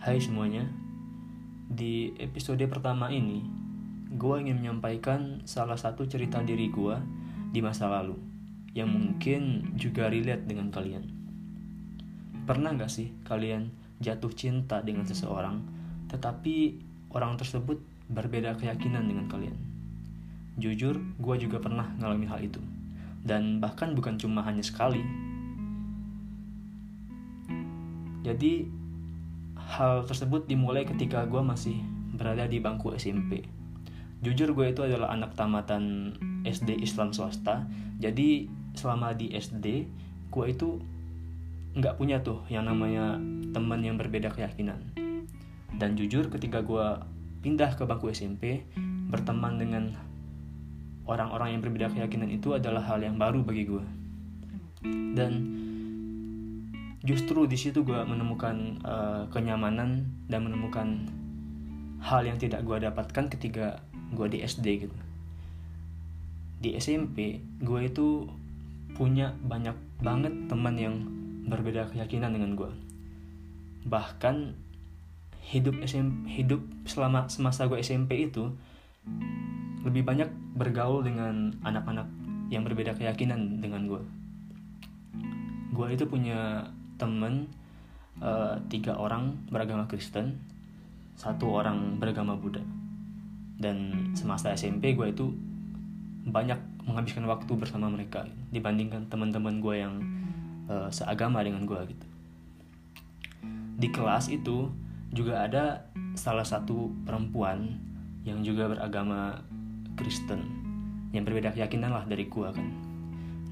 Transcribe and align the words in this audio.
Hai 0.00 0.16
semuanya, 0.16 0.64
di 1.68 2.16
episode 2.16 2.64
pertama 2.72 3.12
ini, 3.12 3.44
gue 4.08 4.34
ingin 4.40 4.56
menyampaikan 4.56 5.44
salah 5.44 5.76
satu 5.76 6.08
cerita 6.08 6.40
diri 6.40 6.72
gue 6.72 6.96
di 7.52 7.60
masa 7.60 7.84
lalu 7.84 8.16
yang 8.72 8.88
mungkin 8.88 9.76
juga 9.76 10.08
relate 10.08 10.48
dengan 10.48 10.72
kalian. 10.72 11.04
Pernah 12.48 12.80
gak 12.80 12.88
sih 12.88 13.12
kalian 13.28 13.76
jatuh 14.00 14.32
cinta 14.32 14.80
dengan 14.80 15.04
seseorang, 15.04 15.60
tetapi 16.08 16.80
orang 17.12 17.36
tersebut 17.36 17.84
berbeda 18.08 18.56
keyakinan 18.56 19.04
dengan 19.04 19.28
kalian? 19.28 19.60
Jujur, 20.56 20.96
gue 20.96 21.36
juga 21.36 21.60
pernah 21.60 21.92
ngalamin 22.00 22.32
hal 22.32 22.40
itu. 22.40 22.64
Dan 23.20 23.60
bahkan 23.60 23.92
bukan 23.92 24.16
cuma 24.16 24.40
hanya 24.48 24.64
sekali. 24.64 25.04
Jadi 28.24 28.79
hal 29.70 30.02
tersebut 30.02 30.50
dimulai 30.50 30.82
ketika 30.82 31.22
gue 31.30 31.38
masih 31.38 31.78
berada 32.18 32.50
di 32.50 32.58
bangku 32.58 32.90
SMP. 32.98 33.46
Jujur 34.20 34.52
gue 34.52 34.74
itu 34.74 34.82
adalah 34.82 35.14
anak 35.14 35.38
tamatan 35.38 36.12
SD 36.42 36.82
Islam 36.82 37.14
swasta. 37.14 37.70
Jadi 38.02 38.50
selama 38.74 39.14
di 39.14 39.30
SD 39.30 39.86
gue 40.28 40.44
itu 40.50 40.82
nggak 41.78 41.94
punya 41.96 42.18
tuh 42.18 42.42
yang 42.50 42.66
namanya 42.66 43.14
teman 43.54 43.80
yang 43.86 43.94
berbeda 43.94 44.34
keyakinan. 44.34 44.90
Dan 45.78 45.94
jujur 45.94 46.26
ketika 46.28 46.66
gue 46.66 46.98
pindah 47.40 47.78
ke 47.78 47.86
bangku 47.86 48.10
SMP, 48.10 48.66
berteman 49.08 49.56
dengan 49.56 49.94
orang-orang 51.06 51.56
yang 51.56 51.62
berbeda 51.62 51.88
keyakinan 51.94 52.28
itu 52.28 52.52
adalah 52.58 52.82
hal 52.84 53.00
yang 53.00 53.16
baru 53.16 53.46
bagi 53.46 53.64
gue. 53.70 53.84
Dan 55.14 55.32
justru 57.00 57.48
di 57.48 57.56
situ 57.56 57.80
gue 57.80 58.00
menemukan 58.04 58.80
uh, 58.84 59.22
kenyamanan 59.32 60.04
dan 60.28 60.40
menemukan 60.44 61.08
hal 62.00 62.24
yang 62.24 62.36
tidak 62.36 62.64
gue 62.64 62.76
dapatkan 62.80 63.28
ketika 63.32 63.80
gue 64.12 64.26
di 64.28 64.38
SD 64.44 64.88
gitu. 64.88 64.96
Di 66.60 66.76
SMP 66.76 67.40
gue 67.60 67.80
itu 67.88 68.28
punya 68.96 69.32
banyak 69.40 69.76
banget 70.04 70.32
teman 70.48 70.76
yang 70.76 70.96
berbeda 71.48 71.88
keyakinan 71.88 72.36
dengan 72.36 72.52
gue 72.52 72.70
bahkan 73.86 74.52
hidup 75.40 75.80
SMP 75.88 76.28
hidup 76.28 76.60
selama 76.84 77.26
semasa 77.32 77.64
gue 77.64 77.80
SMP 77.80 78.28
itu 78.28 78.52
lebih 79.80 80.04
banyak 80.04 80.28
bergaul 80.52 81.00
dengan 81.00 81.56
anak-anak 81.64 82.04
yang 82.52 82.62
berbeda 82.68 82.92
keyakinan 82.92 83.64
dengan 83.64 83.88
gue 83.88 84.02
gue 85.72 85.86
itu 85.96 86.04
punya 86.04 86.68
temen 87.00 87.48
uh, 88.20 88.60
tiga 88.68 89.00
orang 89.00 89.40
beragama 89.48 89.88
Kristen 89.88 90.36
satu 91.16 91.48
orang 91.56 91.96
beragama 91.96 92.36
Buddha. 92.36 92.60
Dan 93.60 94.08
semasa 94.16 94.52
SMP 94.52 94.92
gue 94.92 95.08
itu 95.12 95.32
banyak 96.28 96.84
menghabiskan 96.84 97.24
waktu 97.28 97.52
bersama 97.56 97.88
mereka 97.88 98.24
dibandingkan 98.52 99.08
teman-teman 99.08 99.60
gue 99.60 99.74
yang 99.80 99.94
uh, 100.68 100.88
seagama 100.92 101.40
dengan 101.40 101.64
gue 101.64 101.80
gitu. 101.92 102.06
Di 103.80 103.88
kelas 103.88 104.28
itu 104.28 104.68
juga 105.12 105.44
ada 105.44 105.88
salah 106.16 106.44
satu 106.44 106.92
perempuan 107.04 107.80
yang 108.24 108.44
juga 108.44 108.68
beragama 108.68 109.40
Kristen 109.96 110.40
yang 111.10 111.26
berbeda 111.26 111.52
keyakinan 111.52 111.90
lah 111.92 112.04
dari 112.08 112.28
gue 112.28 112.48
kan. 112.48 112.68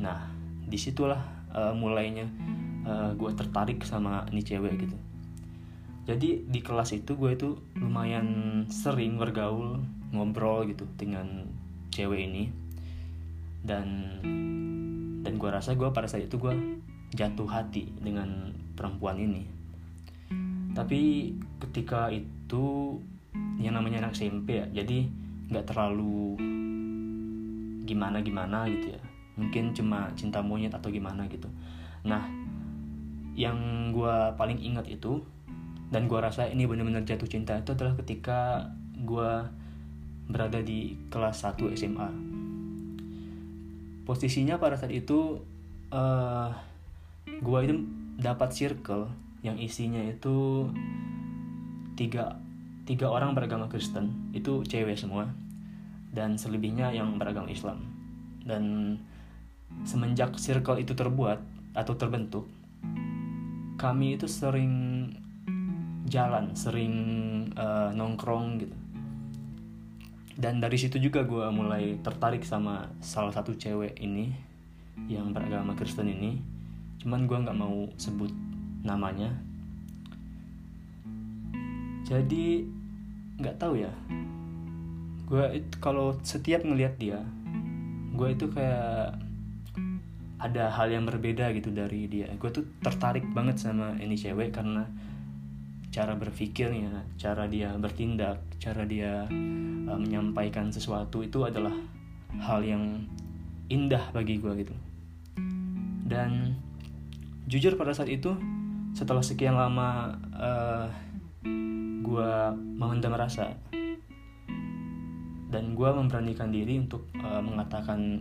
Nah 0.01 0.29
di 0.69 0.77
situlah 0.81 1.21
uh, 1.53 1.73
mulainya 1.77 2.29
uh, 2.89 2.93
eh, 2.93 3.11
gue 3.15 3.31
tertarik 3.37 3.85
sama 3.85 4.25
ini 4.33 4.41
cewek 4.41 4.75
gitu. 4.81 4.97
Jadi 6.09 6.49
di 6.49 6.61
kelas 6.65 6.97
itu 6.97 7.21
gue 7.21 7.37
itu 7.37 7.61
lumayan 7.77 8.65
sering 8.73 9.21
bergaul 9.21 9.85
ngobrol 10.17 10.65
gitu 10.65 10.89
dengan 10.97 11.45
cewek 11.93 12.25
ini. 12.25 12.49
Dan 13.61 13.87
dan 15.21 15.33
gue 15.37 15.51
rasa 15.53 15.77
gue 15.77 15.85
pada 15.93 16.09
saat 16.09 16.25
itu 16.25 16.41
gue 16.41 16.81
jatuh 17.13 17.45
hati 17.45 17.93
dengan 18.01 18.57
perempuan 18.73 19.21
ini. 19.21 19.45
Tapi 20.73 21.35
ketika 21.61 22.09
itu 22.09 22.97
yang 23.61 23.77
namanya 23.77 24.07
anak 24.07 24.17
SMP 24.17 24.63
ya 24.63 24.67
jadi 24.71 25.05
nggak 25.51 25.67
terlalu 25.69 26.39
gimana 27.85 28.25
gimana 28.25 28.65
gitu 28.73 28.97
ya. 28.97 29.01
Mungkin 29.37 29.77
cuma 29.77 30.09
cinta 30.17 30.41
monyet 30.41 30.73
atau 30.73 30.89
gimana 30.89 31.29
gitu. 31.29 31.53
Nah 32.09 32.48
yang 33.39 33.91
gue 33.95 34.35
paling 34.35 34.59
ingat 34.59 34.91
itu 34.91 35.23
dan 35.95 36.11
gue 36.11 36.19
rasa 36.19 36.51
ini 36.51 36.67
benar-benar 36.67 37.07
jatuh 37.07 37.31
cinta 37.31 37.55
itu 37.55 37.71
adalah 37.71 37.95
ketika 38.03 38.67
gue 38.99 39.47
berada 40.27 40.59
di 40.59 40.99
kelas 41.09 41.47
1 41.47 41.79
SMA 41.79 42.11
posisinya 44.03 44.59
pada 44.59 44.75
saat 44.75 44.91
itu 44.91 45.39
uh, 45.95 46.51
eh, 47.31 47.39
gue 47.39 47.59
itu 47.63 47.75
dapat 48.19 48.51
circle 48.51 49.07
yang 49.47 49.55
isinya 49.63 50.03
itu 50.03 50.67
tiga 51.95 52.43
tiga 52.89 53.07
orang 53.07 53.37
beragama 53.39 53.71
Kristen 53.71 54.33
itu 54.35 54.67
cewek 54.67 54.99
semua 54.99 55.31
dan 56.13 56.41
selebihnya 56.41 56.89
yang 56.91 57.21
beragama 57.21 57.53
Islam. 57.53 57.85
Dan 58.43 58.97
semenjak 59.85 60.41
circle 60.41 60.81
itu 60.81 60.97
terbuat 60.97 61.45
atau 61.77 61.95
terbentuk 62.01 62.49
kami 63.79 64.19
itu 64.19 64.27
sering 64.27 65.07
jalan, 66.11 66.53
sering 66.59 66.95
uh, 67.55 67.95
nongkrong 67.95 68.59
gitu. 68.67 68.77
Dan 70.39 70.59
dari 70.59 70.75
situ 70.79 70.99
juga 70.99 71.23
gue 71.23 71.47
mulai 71.55 71.99
tertarik 72.03 72.43
sama 72.43 72.91
salah 72.99 73.31
satu 73.31 73.55
cewek 73.55 73.95
ini 74.03 74.35
yang 75.07 75.31
beragama 75.31 75.79
Kristen 75.79 76.11
ini. 76.11 76.43
Cuman 76.99 77.31
gue 77.31 77.39
nggak 77.39 77.59
mau 77.59 77.87
sebut 77.95 78.35
namanya. 78.83 79.31
Jadi 82.03 82.67
nggak 83.39 83.59
tahu 83.63 83.79
ya. 83.79 83.95
Gue 85.27 85.63
kalau 85.79 86.19
setiap 86.27 86.67
ngelihat 86.67 86.99
dia, 86.99 87.23
gue 88.15 88.29
itu 88.35 88.51
kayak 88.51 89.28
ada 90.39 90.71
hal 90.71 90.95
yang 90.95 91.05
berbeda 91.05 91.51
gitu 91.55 91.75
dari 91.75 92.07
dia. 92.07 92.31
Gue 92.39 92.51
tuh 92.55 92.65
tertarik 92.79 93.27
banget 93.35 93.59
sama 93.59 93.99
ini 93.99 94.15
cewek 94.15 94.55
karena 94.55 94.87
cara 95.89 96.15
berpikirnya 96.15 97.03
cara 97.19 97.49
dia 97.49 97.75
bertindak 97.75 98.39
cara 98.63 98.85
dia 98.85 99.27
uh, 99.89 99.99
menyampaikan 99.99 100.71
sesuatu 100.71 101.25
itu 101.25 101.43
adalah 101.43 101.75
hal 102.39 102.63
yang 102.63 103.03
indah 103.67 104.15
bagi 104.15 104.39
gue 104.39 104.53
gitu. 104.63 104.75
Dan 106.09 106.55
jujur 107.51 107.75
pada 107.75 107.93
saat 107.93 108.09
itu 108.09 108.33
setelah 108.95 109.25
sekian 109.25 109.59
lama 109.59 110.15
uh, 110.39 110.87
gue 112.09 112.33
memendam 112.55 113.13
rasa 113.13 113.53
dan 115.49 115.73
gue 115.73 115.91
memberanikan 115.93 116.53
diri 116.53 116.77
untuk 116.77 117.09
uh, 117.21 117.41
mengatakan 117.41 118.21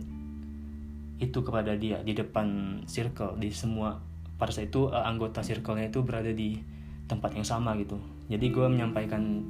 itu 1.18 1.42
kepada 1.42 1.74
dia 1.74 1.98
di 2.06 2.14
depan 2.14 2.80
circle 2.86 3.34
di 3.42 3.50
semua 3.50 3.98
pada 4.38 4.54
saat 4.54 4.70
itu 4.70 4.86
uh, 4.86 5.02
anggota 5.02 5.42
circle-nya 5.42 5.90
itu 5.90 6.06
berada 6.06 6.30
di 6.30 6.62
tempat 7.10 7.34
yang 7.34 7.42
sama 7.42 7.74
gitu. 7.74 7.98
Jadi 8.30 8.54
gue 8.54 8.66
menyampaikan 8.70 9.42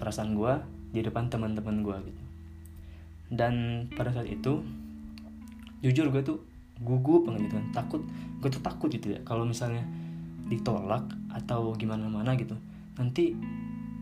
perasaan 0.00 0.32
gue 0.32 0.52
di 0.96 1.04
depan 1.04 1.28
teman-teman 1.28 1.84
gue 1.84 1.96
gitu. 2.08 2.22
Dan 3.28 3.86
pada 3.92 4.16
saat 4.16 4.30
itu 4.30 4.64
jujur 5.84 6.08
gue 6.08 6.22
tuh 6.24 6.40
gugup 6.80 7.28
banget 7.28 7.52
gitu 7.52 7.54
kan. 7.60 7.66
Takut 7.76 8.00
gue 8.40 8.48
tuh 8.48 8.62
takut 8.64 8.88
gitu 8.88 9.12
ya 9.12 9.20
kalau 9.28 9.44
misalnya 9.44 9.84
ditolak 10.48 11.04
atau 11.34 11.74
gimana 11.74 12.06
mana 12.06 12.38
gitu 12.38 12.54
nanti 12.96 13.34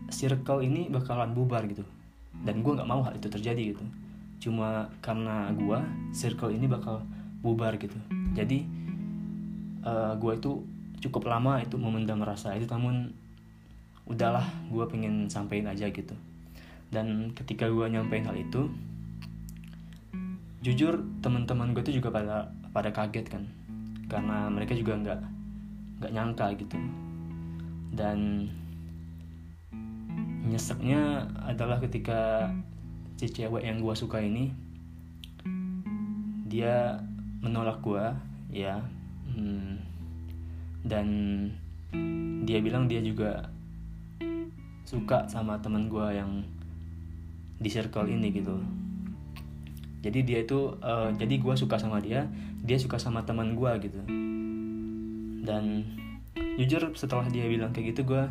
circle 0.07 0.63
ini 0.63 0.87
bakalan 0.87 1.35
bubar 1.35 1.67
gitu. 1.67 1.83
Dan 2.45 2.63
gue 2.63 2.71
nggak 2.71 2.87
mau 2.87 3.03
hal 3.03 3.19
itu 3.19 3.27
terjadi 3.27 3.75
gitu 3.75 3.83
cuma 4.39 4.89
karena 5.01 5.49
gue 5.55 5.79
circle 6.11 6.53
ini 6.53 6.69
bakal 6.69 7.01
bubar 7.41 7.77
gitu. 7.77 7.95
Jadi 8.33 8.65
uh, 9.85 10.11
eh, 10.11 10.13
gue 10.17 10.33
itu 10.37 10.51
cukup 11.05 11.29
lama 11.29 11.61
itu 11.61 11.77
memendam 11.77 12.23
rasa 12.25 12.57
itu 12.57 12.65
namun 12.65 13.13
udahlah 14.05 14.45
gue 14.69 14.85
pengen 14.89 15.29
sampein 15.29 15.65
aja 15.65 15.89
gitu. 15.89 16.13
Dan 16.89 17.33
ketika 17.33 17.69
gue 17.69 17.85
nyampein 17.89 18.25
hal 18.25 18.37
itu 18.37 18.69
jujur 20.65 21.05
teman-teman 21.21 21.77
gue 21.77 21.85
itu 21.85 22.01
juga 22.01 22.09
pada 22.09 22.49
pada 22.73 22.89
kaget 22.89 23.25
kan. 23.29 23.43
Karena 24.09 24.49
mereka 24.49 24.77
juga 24.77 24.97
nggak 24.97 25.19
nggak 26.01 26.11
nyangka 26.13 26.47
gitu. 26.57 26.77
Dan 27.95 28.49
nyeseknya 30.45 31.25
adalah 31.41 31.81
ketika 31.81 32.53
si 33.15 33.31
cewek 33.31 33.63
yang 33.63 33.79
gue 33.79 33.95
suka 33.95 34.19
ini 34.19 34.51
dia 36.45 36.99
menolak 37.39 37.83
gue 37.83 38.05
ya. 38.51 38.79
Hmm, 39.35 39.79
dan 40.85 41.07
dia 42.45 42.61
bilang 42.61 42.87
dia 42.87 43.01
juga 43.03 43.51
suka 44.85 45.25
sama 45.27 45.59
teman 45.59 45.89
gue 45.89 46.07
yang 46.15 46.45
di 47.59 47.69
circle 47.71 48.07
ini 48.07 48.31
gitu. 48.31 48.55
Jadi 50.05 50.19
dia 50.21 50.45
itu 50.45 50.77
uh, 50.85 51.09
jadi 51.17 51.41
gue 51.41 51.55
suka 51.57 51.81
sama 51.81 51.97
dia 51.97 52.29
dia 52.61 52.77
suka 52.77 53.01
sama 53.01 53.25
teman 53.25 53.57
gue 53.57 53.71
gitu. 53.89 53.99
Dan 55.45 55.83
jujur 56.55 56.93
setelah 56.95 57.27
dia 57.27 57.49
bilang 57.49 57.73
kayak 57.73 57.95
gitu 57.95 58.15
gue 58.15 58.23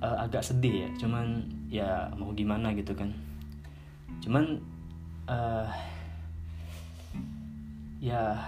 uh, 0.00 0.16
agak 0.24 0.42
sedih 0.42 0.88
ya. 0.88 0.90
Cuman 0.96 1.46
ya 1.68 1.90
mau 2.16 2.32
gimana 2.32 2.72
gitu 2.72 2.96
kan 2.96 3.12
cuman 4.24 4.58
uh, 5.28 5.68
ya 8.00 8.38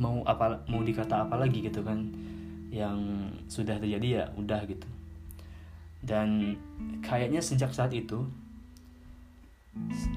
mau 0.00 0.24
apa 0.24 0.64
mau 0.68 0.80
dikata 0.80 1.28
apa 1.28 1.36
lagi 1.36 1.60
gitu 1.64 1.84
kan 1.84 2.08
yang 2.70 3.28
sudah 3.50 3.76
terjadi 3.76 4.08
ya 4.08 4.24
udah 4.38 4.62
gitu 4.64 4.86
dan 6.00 6.56
kayaknya 7.04 7.44
sejak 7.44 7.74
saat 7.74 7.92
itu 7.92 8.24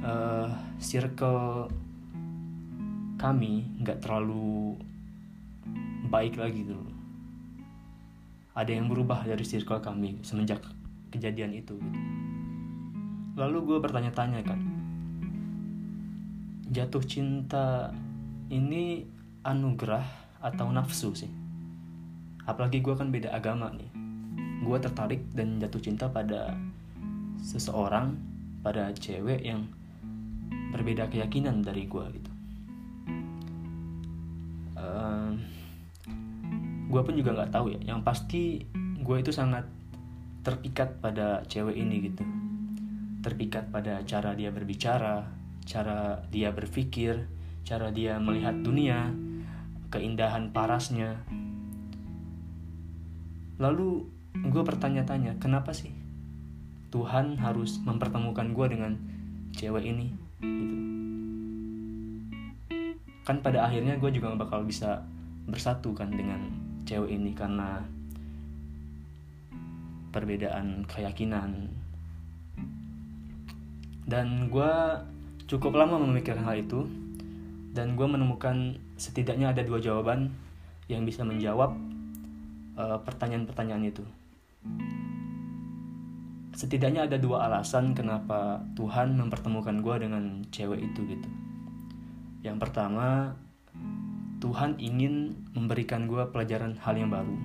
uh, 0.06 0.48
circle 0.80 1.68
kami 3.20 3.68
nggak 3.84 4.00
terlalu 4.00 4.80
baik 6.08 6.40
lagi 6.40 6.64
gitu 6.64 6.78
ada 8.54 8.70
yang 8.70 8.86
berubah 8.86 9.26
dari 9.26 9.42
circle 9.42 9.82
kami 9.82 10.22
semenjak 10.22 10.62
kejadian 11.10 11.58
itu 11.58 11.74
gitu. 11.78 12.04
Lalu 13.34 13.58
gue 13.66 13.78
bertanya-tanya 13.82 14.46
kan 14.46 14.60
jatuh 16.70 17.02
cinta 17.02 17.90
ini 18.50 19.06
anugerah 19.46 20.06
atau 20.42 20.70
nafsu 20.70 21.14
sih? 21.14 21.30
Apalagi 22.46 22.82
gue 22.82 22.94
kan 22.98 23.14
beda 23.14 23.34
agama 23.34 23.70
nih. 23.74 23.90
Gue 24.66 24.78
tertarik 24.82 25.22
dan 25.38 25.62
jatuh 25.62 25.82
cinta 25.82 26.10
pada 26.10 26.58
seseorang 27.42 28.18
pada 28.66 28.90
cewek 28.96 29.44
yang 29.44 29.70
berbeda 30.74 31.10
keyakinan 31.10 31.62
dari 31.62 31.86
gue 31.86 32.06
gitu. 32.16 32.32
Uh, 34.78 35.38
gue 36.90 37.02
pun 37.02 37.14
juga 37.14 37.38
nggak 37.38 37.54
tahu 37.54 37.78
ya. 37.78 37.80
Yang 37.86 38.00
pasti 38.02 38.44
gue 39.04 39.18
itu 39.20 39.30
sangat 39.30 39.66
terpikat 40.42 41.00
pada 41.00 41.46
cewek 41.48 41.78
ini 41.78 42.12
gitu 42.12 42.24
terpikat 43.24 43.72
pada 43.72 44.04
cara 44.04 44.36
dia 44.36 44.52
berbicara 44.52 45.24
cara 45.64 46.20
dia 46.28 46.52
berpikir 46.52 47.24
cara 47.64 47.90
dia 47.96 48.20
melihat 48.20 48.52
dunia 48.60 49.16
keindahan 49.88 50.52
parasnya. 50.52 51.24
Lalu 53.62 54.04
gue 54.34 54.64
bertanya-tanya 54.66 55.40
kenapa 55.40 55.72
sih 55.72 55.94
Tuhan 56.92 57.40
harus 57.40 57.80
mempertemukan 57.80 58.52
gue 58.52 58.68
dengan 58.68 58.94
cewek 59.56 59.86
ini? 59.88 60.08
Gitu. 60.44 60.76
Kan 63.24 63.40
pada 63.40 63.64
akhirnya 63.64 63.96
gue 63.96 64.12
juga 64.12 64.36
gak 64.36 64.50
bakal 64.50 64.68
bisa 64.68 65.06
bersatu 65.48 65.96
kan 65.96 66.12
dengan 66.12 66.44
cewek 66.84 67.16
ini 67.16 67.32
karena 67.32 67.80
perbedaan 70.12 70.84
keyakinan 70.90 71.72
dan 74.14 74.46
gue 74.54 74.74
cukup 75.50 75.74
lama 75.74 75.98
memikirkan 75.98 76.46
hal 76.46 76.62
itu 76.62 76.86
dan 77.74 77.98
gue 77.98 78.06
menemukan 78.06 78.78
setidaknya 78.94 79.50
ada 79.50 79.66
dua 79.66 79.82
jawaban 79.82 80.30
yang 80.86 81.02
bisa 81.02 81.26
menjawab 81.26 81.74
uh, 82.78 83.02
pertanyaan-pertanyaan 83.02 83.90
itu. 83.90 84.06
Setidaknya 86.54 87.10
ada 87.10 87.18
dua 87.18 87.50
alasan 87.50 87.98
kenapa 87.98 88.62
Tuhan 88.78 89.18
mempertemukan 89.18 89.82
gue 89.82 89.96
dengan 90.06 90.46
cewek 90.54 90.94
itu 90.94 91.02
gitu. 91.10 91.30
Yang 92.46 92.70
pertama, 92.70 93.34
Tuhan 94.38 94.78
ingin 94.78 95.34
memberikan 95.58 96.06
gue 96.06 96.22
pelajaran 96.30 96.78
hal 96.78 96.94
yang 97.02 97.10
baru. 97.10 97.38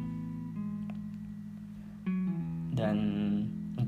Dan 2.76 3.17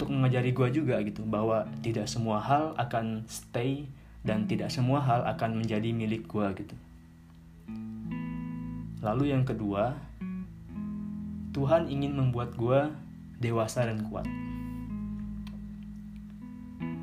untuk 0.01 0.17
mengajari 0.17 0.57
gue 0.57 0.81
juga 0.81 0.97
gitu 1.05 1.21
bahwa 1.29 1.69
tidak 1.85 2.09
semua 2.09 2.41
hal 2.41 2.73
akan 2.81 3.29
stay 3.29 3.85
dan 4.25 4.49
tidak 4.49 4.73
semua 4.73 4.97
hal 5.05 5.29
akan 5.29 5.61
menjadi 5.61 5.93
milik 5.93 6.25
gue 6.25 6.49
gitu. 6.57 6.73
Lalu 9.05 9.37
yang 9.37 9.45
kedua, 9.45 9.93
Tuhan 11.53 11.93
ingin 11.93 12.17
membuat 12.17 12.57
gue 12.57 12.89
dewasa 13.45 13.85
dan 13.85 14.01
kuat. 14.09 14.25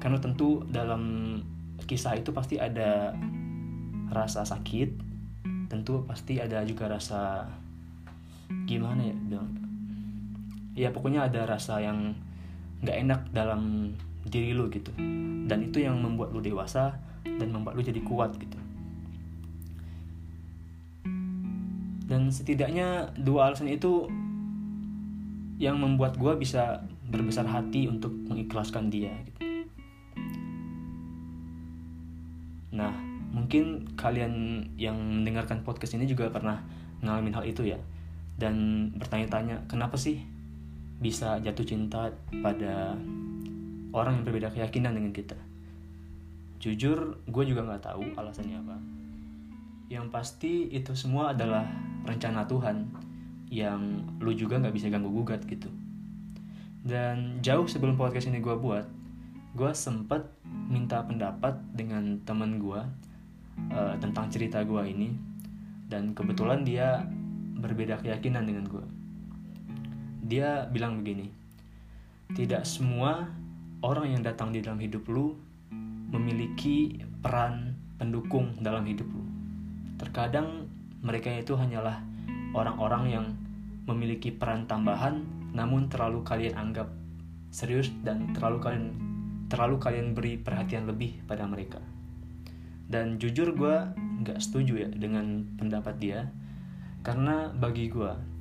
Karena 0.01 0.17
tentu 0.17 0.65
dalam 0.65 1.37
kisah 1.85 2.17
itu 2.17 2.33
pasti 2.33 2.57
ada 2.57 3.13
rasa 4.09 4.41
sakit, 4.41 4.89
tentu 5.69 6.01
pasti 6.09 6.41
ada 6.41 6.65
juga 6.65 6.89
rasa 6.89 7.45
gimana 8.65 9.05
ya 9.05 9.13
bilang. 9.13 9.53
Ya 10.73 10.89
pokoknya 10.89 11.29
ada 11.29 11.45
rasa 11.45 11.77
yang 11.77 12.25
nggak 12.85 12.97
enak 13.07 13.21
dalam 13.33 13.93
diri 14.27 14.51
lu 14.53 14.67
gitu. 14.69 14.91
Dan 15.47 15.71
itu 15.71 15.81
yang 15.81 15.97
membuat 16.01 16.35
lu 16.35 16.43
dewasa 16.43 16.97
dan 17.23 17.49
membuat 17.53 17.79
lu 17.79 17.83
jadi 17.83 18.01
kuat 18.03 18.35
gitu 18.37 18.57
dan 22.07 22.31
setidaknya 22.31 23.11
dua 23.19 23.51
alasan 23.51 23.67
itu 23.67 24.07
yang 25.59 25.75
membuat 25.75 26.15
gue 26.15 26.33
bisa 26.39 26.87
berbesar 27.11 27.43
hati 27.43 27.91
untuk 27.91 28.15
mengikhlaskan 28.31 28.87
dia 28.87 29.11
gitu. 29.27 29.67
nah 32.71 32.95
mungkin 33.35 33.91
kalian 33.99 34.63
yang 34.79 34.95
mendengarkan 34.95 35.67
podcast 35.67 35.99
ini 35.99 36.07
juga 36.07 36.31
pernah 36.31 36.63
ngalamin 37.03 37.35
hal 37.35 37.43
itu 37.43 37.67
ya 37.67 37.79
dan 38.39 38.87
bertanya-tanya 38.95 39.67
kenapa 39.67 39.99
sih 39.99 40.23
bisa 40.97 41.37
jatuh 41.41 41.65
cinta 41.65 42.09
pada 42.41 42.97
orang 43.93 44.21
yang 44.21 44.25
berbeda 44.25 44.49
keyakinan 44.53 44.97
dengan 44.97 45.13
kita 45.13 45.37
Jujur, 46.57 47.21
gue 47.29 47.43
juga 47.45 47.61
nggak 47.61 47.83
tahu 47.85 48.03
alasannya 48.17 48.57
apa. 48.57 48.77
Yang 49.93 50.05
pasti 50.09 50.53
itu 50.73 50.97
semua 50.97 51.31
adalah 51.31 51.69
rencana 52.01 52.49
Tuhan 52.49 52.89
yang 53.47 54.03
lu 54.19 54.33
juga 54.33 54.57
nggak 54.57 54.73
bisa 54.73 54.89
ganggu 54.89 55.13
gugat 55.13 55.45
gitu. 55.45 55.69
Dan 56.81 57.39
jauh 57.45 57.69
sebelum 57.69 57.93
podcast 57.93 58.25
ini 58.25 58.41
gue 58.41 58.57
buat, 58.57 58.89
gue 59.53 59.71
sempet 59.77 60.25
minta 60.67 61.05
pendapat 61.05 61.61
dengan 61.77 62.25
teman 62.25 62.57
gue 62.57 62.81
uh, 63.69 63.95
tentang 64.01 64.33
cerita 64.33 64.65
gue 64.65 64.81
ini. 64.89 65.13
Dan 65.87 66.17
kebetulan 66.17 66.65
dia 66.65 67.05
berbeda 67.61 68.01
keyakinan 68.01 68.49
dengan 68.49 68.65
gue. 68.65 68.85
Dia 70.23 70.65
bilang 70.69 71.01
begini, 71.01 71.29
tidak 72.33 72.67
semua 72.67 73.29
orang 73.85 74.17
yang 74.17 74.21
datang 74.25 74.51
di 74.51 74.59
dalam 74.59 74.81
hidup 74.81 75.05
lu 75.07 75.37
memiliki 76.11 76.97
peran 77.21 77.75
pendukung 77.99 78.57
dalam 78.59 78.83
hidup 78.87 79.07
lu. 79.07 79.23
Terkadang 79.97 80.69
mereka 81.03 81.33
itu 81.33 81.53
hanyalah 81.53 82.01
orang-orang 82.53 83.03
yang 83.09 83.25
memiliki 83.87 84.33
peran 84.33 84.67
tambahan 84.67 85.23
namun 85.55 85.87
terlalu 85.87 86.21
kalian 86.21 86.55
anggap 86.59 86.91
serius 87.49 87.89
dan 88.03 88.35
terlalu 88.35 88.59
kalian 88.59 88.85
terlalu 89.47 89.79
kalian 89.79 90.11
beri 90.11 90.35
perhatian 90.35 90.85
lebih 90.85 91.23
pada 91.23 91.47
mereka. 91.47 91.79
Dan 92.87 93.19
jujur 93.19 93.55
gue 93.55 93.75
nggak 94.23 94.39
setuju 94.39 94.87
ya 94.87 94.89
dengan 94.91 95.47
pendapat 95.55 95.95
dia 95.99 96.27
karena 97.03 97.51
bagi 97.55 97.87
gue 97.87 98.36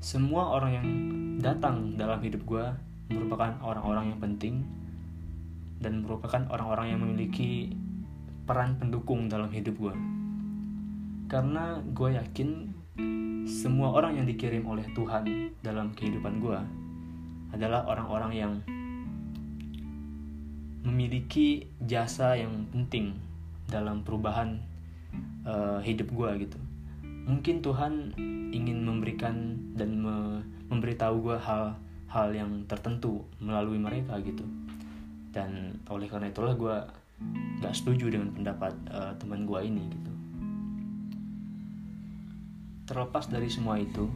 semua 0.00 0.52
orang 0.52 0.72
yang 0.72 0.88
datang 1.40 1.96
dalam 1.96 2.20
hidup 2.20 2.44
gue 2.44 2.64
merupakan 3.12 3.56
orang-orang 3.62 4.12
yang 4.12 4.20
penting 4.20 4.54
dan 5.80 6.02
merupakan 6.04 6.42
orang-orang 6.48 6.86
yang 6.96 7.00
memiliki 7.04 7.72
peran 8.46 8.78
pendukung 8.78 9.28
dalam 9.28 9.50
hidup 9.52 9.76
gue. 9.76 9.94
Karena 11.26 11.82
gue 11.82 12.14
yakin 12.14 12.48
semua 13.46 13.94
orang 13.94 14.18
yang 14.22 14.26
dikirim 14.26 14.62
oleh 14.66 14.86
Tuhan 14.94 15.54
dalam 15.62 15.94
kehidupan 15.94 16.42
gue 16.42 16.58
adalah 17.54 17.86
orang-orang 17.86 18.32
yang 18.34 18.52
memiliki 20.86 21.66
jasa 21.82 22.38
yang 22.38 22.70
penting 22.70 23.18
dalam 23.66 24.06
perubahan 24.06 24.62
uh, 25.42 25.82
hidup 25.82 26.10
gue 26.14 26.46
gitu. 26.46 26.58
Mungkin 27.26 27.58
Tuhan 27.58 28.14
ingin 28.54 28.86
memberikan 28.86 29.58
dan 29.74 29.98
me 29.98 30.40
memberitahu 30.66 31.22
gue 31.22 31.36
hal-hal 31.38 32.28
yang 32.34 32.50
tertentu 32.70 33.22
melalui 33.42 33.78
mereka 33.78 34.18
gitu. 34.22 34.46
Dan 35.34 35.82
oleh 35.90 36.06
karena 36.06 36.30
itulah 36.30 36.54
gue 36.54 36.76
gak 37.62 37.74
setuju 37.74 38.14
dengan 38.14 38.30
pendapat 38.32 38.74
uh, 38.90 39.12
teman 39.18 39.42
gue 39.42 39.60
ini 39.62 39.84
gitu. 39.90 40.12
Terlepas 42.86 43.26
dari 43.26 43.50
semua 43.50 43.78
itu 43.82 44.06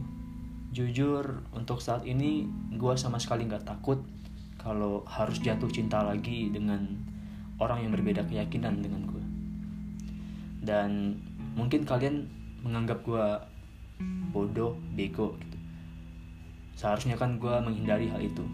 jujur 0.71 1.43
untuk 1.51 1.83
saat 1.83 2.07
ini 2.07 2.47
gue 2.79 2.93
sama 2.95 3.19
sekali 3.19 3.43
gak 3.43 3.67
takut 3.67 3.99
kalau 4.55 5.03
harus 5.03 5.43
jatuh 5.43 5.67
cinta 5.67 5.99
lagi 5.99 6.47
dengan 6.47 6.87
orang 7.59 7.83
yang 7.83 7.91
berbeda 7.91 8.23
keyakinan 8.23 8.79
dengan 8.79 9.03
gue 9.03 9.23
dan 10.61 11.17
mungkin 11.57 11.83
kalian 11.83 12.29
menganggap 12.61 13.01
gue 13.05 13.25
bodoh 14.33 14.77
bego 14.93 15.37
gitu. 15.37 15.57
Seharusnya 16.77 17.19
kan 17.19 17.37
gue 17.37 17.53
menghindari 17.61 18.09
hal 18.09 18.21
itu. 18.21 18.45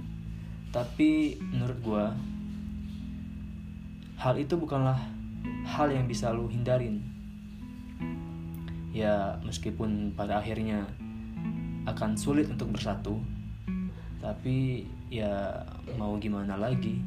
Tapi 0.71 1.39
menurut 1.39 1.79
gue 1.79 2.05
hal 4.19 4.35
itu 4.35 4.57
bukanlah 4.59 4.99
hal 5.63 5.87
yang 5.93 6.09
bisa 6.09 6.33
lu 6.33 6.49
hindarin. 6.51 6.99
Ya 8.91 9.37
meskipun 9.45 10.17
pada 10.17 10.41
akhirnya 10.41 10.89
akan 11.87 12.19
sulit 12.19 12.51
untuk 12.51 12.75
bersatu 12.75 13.21
tapi 14.17 14.83
ya 15.07 15.63
mau 15.95 16.17
gimana 16.19 16.59
lagi 16.59 16.99